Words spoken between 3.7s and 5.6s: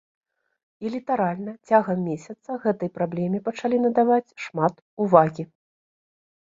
надаваць шмат увагі.